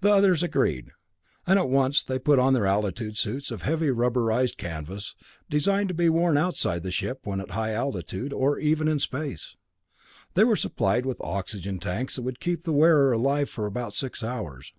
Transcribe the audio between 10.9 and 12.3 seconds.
with oxygen tanks that